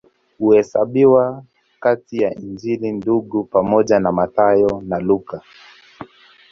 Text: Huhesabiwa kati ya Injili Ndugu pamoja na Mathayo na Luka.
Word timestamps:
Huhesabiwa 0.39 1.43
kati 1.79 2.17
ya 2.21 2.35
Injili 2.39 2.91
Ndugu 2.91 3.43
pamoja 3.43 3.99
na 3.99 4.11
Mathayo 4.11 4.81
na 4.85 4.99
Luka. 4.99 5.41